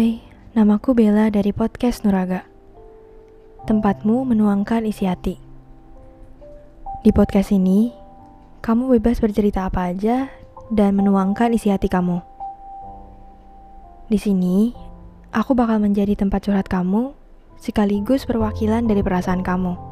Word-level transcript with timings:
Hai, 0.00 0.16
namaku 0.56 0.96
Bella 0.96 1.28
dari 1.28 1.52
podcast 1.52 2.08
Nuraga. 2.08 2.48
Tempatmu 3.68 4.24
menuangkan 4.24 4.88
isi 4.88 5.04
hati. 5.04 5.36
Di 7.04 7.12
podcast 7.12 7.52
ini, 7.52 7.92
kamu 8.64 8.96
bebas 8.96 9.20
bercerita 9.20 9.68
apa 9.68 9.92
aja 9.92 10.32
dan 10.72 10.96
menuangkan 10.96 11.52
isi 11.52 11.68
hati 11.68 11.92
kamu. 11.92 12.16
Di 14.08 14.16
sini, 14.16 14.72
aku 15.36 15.52
bakal 15.52 15.84
menjadi 15.84 16.16
tempat 16.16 16.48
curhat 16.48 16.72
kamu 16.72 17.12
sekaligus 17.60 18.24
perwakilan 18.24 18.88
dari 18.88 19.04
perasaan 19.04 19.44
kamu. 19.44 19.89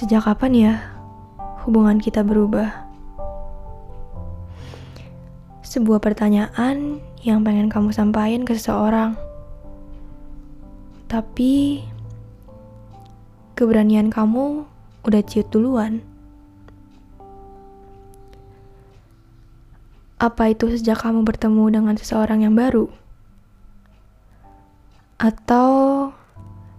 Sejak 0.00 0.24
kapan 0.24 0.52
ya 0.56 0.74
hubungan 1.60 2.00
kita 2.00 2.24
berubah? 2.24 2.72
Sebuah 5.60 6.00
pertanyaan 6.00 7.04
yang 7.20 7.44
pengen 7.44 7.68
kamu 7.68 7.92
sampaikan 7.92 8.48
ke 8.48 8.56
seseorang. 8.56 9.12
Tapi 11.04 11.84
keberanian 13.52 14.08
kamu 14.08 14.64
udah 15.04 15.20
ciut 15.20 15.52
duluan. 15.52 16.00
Apa 20.16 20.56
itu 20.56 20.72
sejak 20.72 21.04
kamu 21.04 21.28
bertemu 21.28 21.76
dengan 21.76 21.94
seseorang 22.00 22.40
yang 22.40 22.56
baru? 22.56 22.88
Atau 25.20 26.08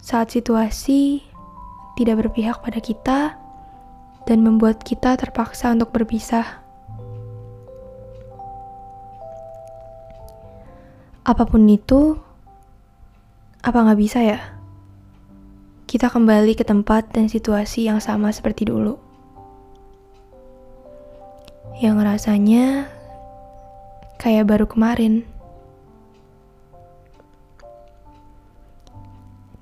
saat 0.02 0.34
situasi 0.34 1.30
tidak 2.02 2.26
berpihak 2.26 2.58
pada 2.66 2.82
kita 2.82 3.38
dan 4.26 4.42
membuat 4.42 4.82
kita 4.82 5.14
terpaksa 5.22 5.70
untuk 5.70 5.94
berpisah. 5.94 6.58
Apa 11.22 11.46
pun 11.46 11.70
itu, 11.70 12.18
apa 13.62 13.78
nggak 13.78 14.02
bisa 14.02 14.26
ya? 14.26 14.42
Kita 15.86 16.10
kembali 16.10 16.58
ke 16.58 16.66
tempat 16.66 17.14
dan 17.14 17.30
situasi 17.30 17.86
yang 17.86 18.02
sama 18.02 18.34
seperti 18.34 18.66
dulu. 18.66 18.98
Yang 21.78 21.98
rasanya 22.02 22.66
kayak 24.18 24.50
baru 24.50 24.66
kemarin. 24.66 25.41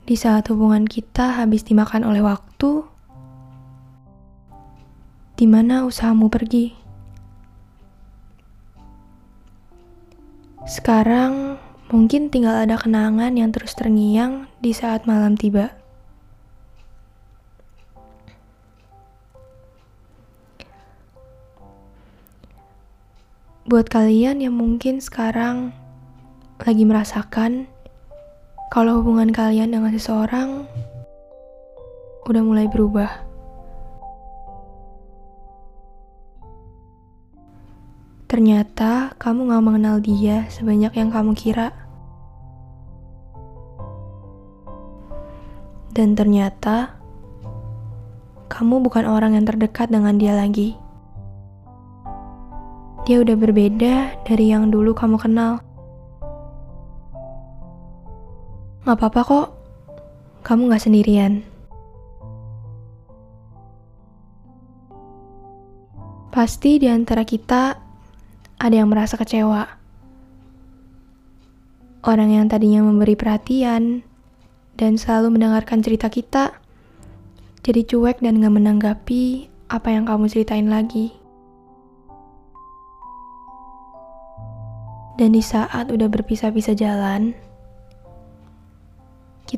Di 0.09 0.17
saat 0.17 0.49
hubungan 0.49 0.89
kita 0.89 1.37
habis 1.37 1.61
dimakan 1.61 2.01
oleh 2.01 2.25
waktu, 2.25 2.81
di 5.37 5.45
mana 5.45 5.85
usahamu 5.85 6.33
pergi? 6.33 6.73
Sekarang 10.65 11.61
mungkin 11.93 12.33
tinggal 12.33 12.57
ada 12.57 12.81
kenangan 12.81 13.37
yang 13.37 13.53
terus 13.53 13.77
terngiang 13.77 14.49
di 14.57 14.73
saat 14.73 15.05
malam 15.05 15.37
tiba. 15.37 15.77
Buat 23.69 23.93
kalian 23.93 24.41
yang 24.41 24.57
mungkin 24.57 25.05
sekarang 25.05 25.69
lagi 26.65 26.81
merasakan 26.81 27.69
kalau 28.69 29.01
hubungan 29.01 29.33
kalian 29.33 29.73
dengan 29.73 29.89
seseorang 29.89 30.69
udah 32.29 32.43
mulai 32.45 32.69
berubah. 32.69 33.09
Ternyata 38.29 39.17
kamu 39.17 39.49
gak 39.49 39.65
mengenal 39.65 39.97
dia 39.97 40.45
sebanyak 40.53 40.93
yang 40.93 41.09
kamu 41.09 41.33
kira. 41.33 41.73
Dan 45.89 46.13
ternyata 46.13 46.93
kamu 48.53 48.85
bukan 48.85 49.09
orang 49.09 49.33
yang 49.33 49.49
terdekat 49.49 49.89
dengan 49.89 50.21
dia 50.21 50.37
lagi. 50.37 50.77
Dia 53.09 53.25
udah 53.25 53.33
berbeda 53.33 54.21
dari 54.29 54.53
yang 54.53 54.69
dulu 54.69 54.93
kamu 54.93 55.17
kenal. 55.17 55.65
Gak 58.89 59.05
apa-apa 59.05 59.21
kok, 59.21 59.47
kamu 60.41 60.73
gak 60.73 60.81
sendirian. 60.81 61.45
Pasti 66.33 66.81
di 66.81 66.89
antara 66.89 67.21
kita 67.21 67.77
ada 68.57 68.73
yang 68.73 68.89
merasa 68.89 69.13
kecewa. 69.13 69.61
Orang 72.01 72.33
yang 72.33 72.49
tadinya 72.49 72.81
memberi 72.81 73.13
perhatian 73.13 74.01
dan 74.73 74.97
selalu 74.97 75.37
mendengarkan 75.37 75.85
cerita 75.85 76.09
kita, 76.09 76.57
jadi 77.61 77.85
cuek 77.85 78.25
dan 78.25 78.41
gak 78.41 78.57
menanggapi 78.57 79.53
apa 79.69 79.93
yang 79.93 80.09
kamu 80.09 80.25
ceritain 80.33 80.65
lagi. 80.65 81.13
Dan 85.21 85.37
di 85.37 85.45
saat 85.45 85.93
udah 85.93 86.09
berpisah-pisah 86.09 86.73
jalan, 86.73 87.37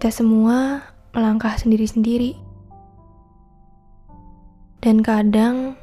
kita 0.02 0.26
semua 0.26 0.82
melangkah 1.14 1.54
sendiri-sendiri. 1.62 2.34
Dan 4.82 5.06
kadang, 5.06 5.78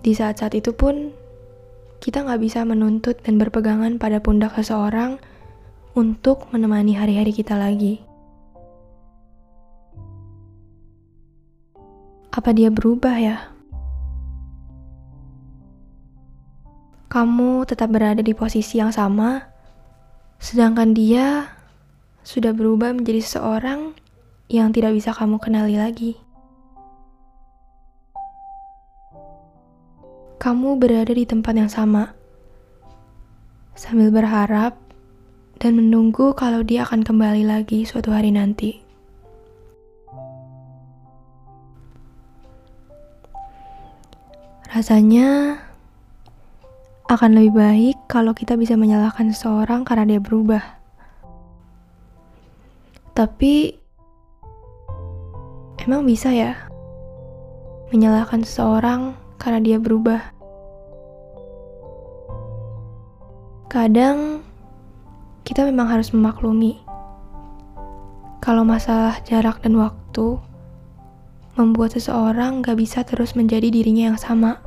di 0.00 0.16
saat-saat 0.16 0.56
itu 0.56 0.72
pun, 0.72 1.12
kita 2.00 2.24
nggak 2.24 2.40
bisa 2.40 2.64
menuntut 2.64 3.20
dan 3.20 3.36
berpegangan 3.36 4.00
pada 4.00 4.24
pundak 4.24 4.56
seseorang 4.56 5.20
untuk 5.92 6.48
menemani 6.48 6.96
hari-hari 6.96 7.36
kita 7.36 7.60
lagi. 7.60 8.00
Apa 12.32 12.56
dia 12.56 12.72
berubah 12.72 13.20
ya? 13.20 13.52
Kamu 17.12 17.68
tetap 17.68 17.92
berada 17.92 18.24
di 18.24 18.32
posisi 18.32 18.80
yang 18.80 18.96
sama, 18.96 19.44
sedangkan 20.40 20.96
dia 20.96 21.52
sudah 22.24 22.56
berubah 22.56 22.96
menjadi 22.96 23.20
seseorang 23.20 23.92
yang 24.48 24.72
tidak 24.72 24.96
bisa 24.96 25.12
kamu 25.12 25.36
kenali 25.36 25.76
lagi. 25.76 26.16
Kamu 30.40 30.80
berada 30.80 31.12
di 31.12 31.24
tempat 31.28 31.52
yang 31.56 31.68
sama, 31.68 32.16
sambil 33.76 34.08
berharap 34.08 34.76
dan 35.60 35.76
menunggu 35.76 36.32
kalau 36.36 36.64
dia 36.64 36.84
akan 36.88 37.04
kembali 37.04 37.44
lagi 37.44 37.84
suatu 37.84 38.12
hari 38.12 38.32
nanti. 38.32 38.80
Rasanya 44.68 45.60
akan 47.06 47.30
lebih 47.36 47.54
baik 47.54 47.96
kalau 48.10 48.34
kita 48.34 48.58
bisa 48.58 48.74
menyalahkan 48.74 49.30
seseorang 49.30 49.86
karena 49.86 50.16
dia 50.16 50.20
berubah 50.20 50.83
tapi 53.14 53.78
emang 55.86 56.02
bisa 56.02 56.34
ya 56.34 56.66
menyalahkan 57.94 58.42
seseorang 58.42 59.14
karena 59.38 59.62
dia 59.62 59.78
berubah? 59.78 60.34
Kadang 63.70 64.42
kita 65.46 65.62
memang 65.62 65.94
harus 65.94 66.10
memaklumi 66.10 66.82
kalau 68.42 68.66
masalah 68.66 69.22
jarak 69.22 69.62
dan 69.62 69.78
waktu 69.78 70.42
membuat 71.54 71.94
seseorang 71.94 72.66
gak 72.66 72.82
bisa 72.82 73.06
terus 73.06 73.38
menjadi 73.38 73.70
dirinya 73.70 74.14
yang 74.14 74.18
sama. 74.18 74.58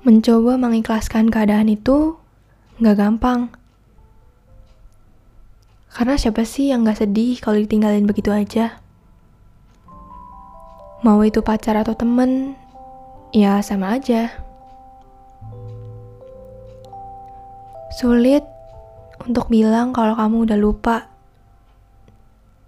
Mencoba 0.00 0.56
mengikhlaskan 0.56 1.28
keadaan 1.28 1.68
itu 1.68 2.16
nggak 2.80 2.96
gampang. 2.96 3.52
Karena 5.92 6.16
siapa 6.16 6.40
sih 6.48 6.72
yang 6.72 6.88
gak 6.88 7.04
sedih 7.04 7.36
kalau 7.36 7.60
ditinggalin 7.60 8.08
begitu 8.08 8.32
aja? 8.32 8.80
Mau 11.04 11.20
itu 11.20 11.44
pacar 11.44 11.76
atau 11.76 11.92
temen, 11.92 12.56
ya 13.36 13.60
sama 13.60 14.00
aja. 14.00 14.32
Sulit 18.00 18.48
untuk 19.20 19.52
bilang 19.52 19.92
kalau 19.92 20.16
kamu 20.16 20.48
udah 20.48 20.56
lupa 20.56 20.96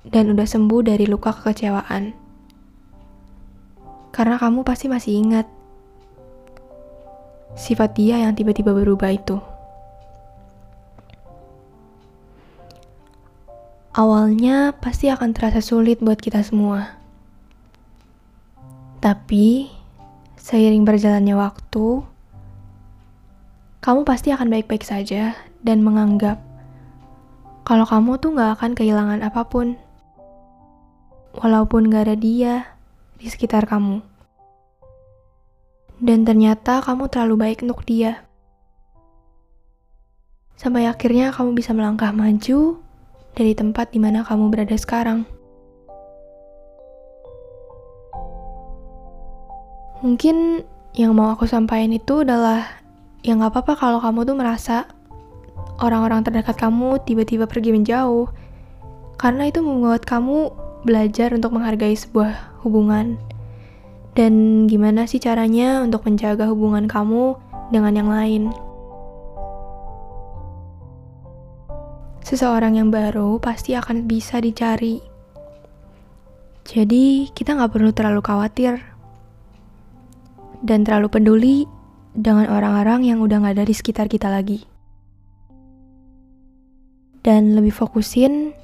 dan 0.05 0.37
udah 0.37 0.45
sembuh 0.45 0.85
dari 0.85 1.09
luka 1.09 1.33
kekecewaan. 1.33 2.13
Karena 4.13 4.37
kamu 4.37 4.61
pasti 4.69 4.93
masih 4.93 5.17
ingat 5.17 5.62
sifat 7.59 7.97
dia 7.97 8.21
yang 8.21 8.33
tiba-tiba 8.37 8.73
berubah 8.73 9.11
itu. 9.13 9.37
Awalnya 13.93 14.73
pasti 14.81 15.13
akan 15.13 15.37
terasa 15.37 15.61
sulit 15.61 16.01
buat 16.01 16.17
kita 16.17 16.41
semua. 16.41 16.97
Tapi, 19.05 19.69
seiring 20.41 20.89
berjalannya 20.89 21.37
waktu, 21.37 22.01
kamu 23.85 24.01
pasti 24.09 24.33
akan 24.33 24.49
baik-baik 24.49 24.87
saja 24.87 25.37
dan 25.61 25.85
menganggap 25.85 26.41
kalau 27.63 27.87
kamu 27.87 28.19
tuh 28.19 28.35
gak 28.35 28.59
akan 28.59 28.75
kehilangan 28.75 29.23
apa 29.23 29.47
pun. 29.47 29.79
Walaupun 31.39 31.89
gak 31.89 32.11
ada 32.11 32.17
dia 32.19 32.75
di 33.23 33.31
sekitar 33.31 33.71
kamu. 33.71 34.03
Dan 36.03 36.27
ternyata 36.27 36.83
kamu 36.83 37.07
terlalu 37.07 37.35
baik 37.39 37.63
untuk 37.63 37.87
dia. 37.87 38.27
Sampai 40.59 40.91
akhirnya 40.91 41.31
kamu 41.31 41.55
bisa 41.55 41.71
melangkah 41.71 42.11
maju 42.11 42.83
dari 43.39 43.55
tempat 43.55 43.95
di 43.95 44.03
mana 44.03 44.27
kamu 44.27 44.51
berada 44.51 44.75
sekarang. 44.75 45.23
Mungkin 50.03 50.67
yang 50.99 51.15
mau 51.15 51.31
aku 51.31 51.47
sampaikan 51.47 51.95
itu 51.95 52.27
adalah 52.27 52.83
ya 53.23 53.39
gak 53.39 53.55
apa-apa 53.55 53.79
kalau 53.79 53.99
kamu 54.03 54.27
tuh 54.27 54.35
merasa 54.35 54.91
orang-orang 55.79 56.27
terdekat 56.27 56.59
kamu 56.59 56.99
tiba-tiba 57.07 57.47
pergi 57.47 57.71
menjauh. 57.71 58.27
Karena 59.23 59.47
itu 59.47 59.63
membuat 59.63 60.03
kamu 60.03 60.51
belajar 60.83 61.31
untuk 61.31 61.55
menghargai 61.55 61.95
sebuah 61.95 62.59
hubungan 62.67 63.23
dan 64.13 64.65
gimana 64.69 65.09
sih 65.09 65.17
caranya 65.17 65.81
untuk 65.81 66.05
menjaga 66.05 66.49
hubungan 66.53 66.85
kamu 66.85 67.37
dengan 67.73 67.93
yang 67.97 68.11
lain. 68.13 68.43
Seseorang 72.23 72.77
yang 72.77 72.89
baru 72.93 73.41
pasti 73.41 73.77
akan 73.77 74.09
bisa 74.09 74.41
dicari. 74.41 75.01
Jadi, 76.63 77.29
kita 77.35 77.59
nggak 77.59 77.73
perlu 77.75 77.91
terlalu 77.91 78.23
khawatir 78.23 78.79
dan 80.63 80.87
terlalu 80.87 81.09
peduli 81.11 81.57
dengan 82.15 82.47
orang-orang 82.47 83.09
yang 83.09 83.19
udah 83.19 83.43
nggak 83.43 83.59
ada 83.59 83.67
di 83.67 83.75
sekitar 83.75 84.07
kita 84.07 84.31
lagi. 84.31 84.63
Dan 87.27 87.59
lebih 87.59 87.75
fokusin 87.75 88.55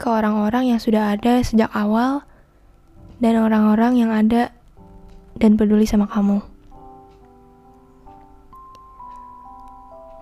ke 0.00 0.06
orang-orang 0.08 0.72
yang 0.74 0.80
sudah 0.80 1.14
ada 1.14 1.44
sejak 1.44 1.68
awal 1.76 2.24
dan 3.22 3.38
orang-orang 3.38 4.02
yang 4.02 4.10
ada 4.10 4.50
dan 5.38 5.54
peduli 5.54 5.86
sama 5.86 6.10
kamu. 6.10 6.42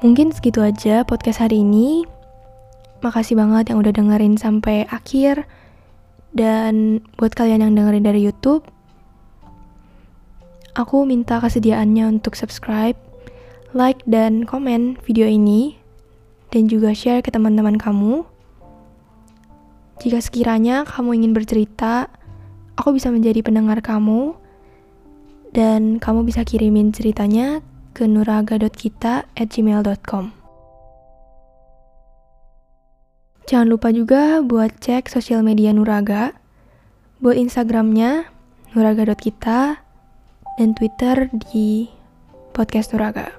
Mungkin 0.04 0.32
segitu 0.36 0.60
aja 0.60 1.04
podcast 1.08 1.40
hari 1.40 1.64
ini. 1.64 2.04
Makasih 3.00 3.40
banget 3.40 3.72
yang 3.72 3.80
udah 3.80 3.92
dengerin 3.92 4.36
sampai 4.36 4.84
akhir. 4.88 5.48
Dan 6.30 7.04
buat 7.16 7.32
kalian 7.34 7.64
yang 7.64 7.72
dengerin 7.74 8.06
dari 8.06 8.22
YouTube, 8.22 8.62
aku 10.78 11.02
minta 11.02 11.42
kesediaannya 11.42 12.06
untuk 12.06 12.38
subscribe, 12.38 12.94
like, 13.74 13.98
dan 14.06 14.46
komen 14.46 14.94
video 15.02 15.26
ini, 15.26 15.74
dan 16.54 16.70
juga 16.70 16.94
share 16.94 17.18
ke 17.18 17.34
teman-teman 17.34 17.74
kamu. 17.74 18.22
Jika 19.98 20.22
sekiranya 20.22 20.86
kamu 20.86 21.18
ingin 21.18 21.32
bercerita, 21.34 22.06
aku 22.80 22.96
bisa 22.96 23.12
menjadi 23.12 23.44
pendengar 23.44 23.84
kamu 23.84 24.32
dan 25.52 26.00
kamu 26.00 26.24
bisa 26.24 26.48
kirimin 26.48 26.96
ceritanya 26.96 27.60
ke 27.92 28.08
nuraga.kita@gmail.com. 28.08 30.24
Jangan 33.44 33.68
lupa 33.68 33.92
juga 33.92 34.40
buat 34.40 34.80
cek 34.80 35.12
sosial 35.12 35.44
media 35.44 35.76
Nuraga, 35.76 36.32
buat 37.20 37.36
Instagramnya 37.36 38.32
nuraga.kita, 38.72 39.76
dan 40.54 40.68
Twitter 40.78 41.26
di 41.50 41.90
podcast 42.54 42.94
Nuraga. 42.94 43.34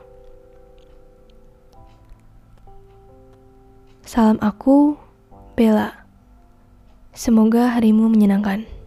Salam 4.04 4.36
aku, 4.44 5.00
Bella. 5.56 6.04
Semoga 7.16 7.80
harimu 7.80 8.12
menyenangkan. 8.12 8.81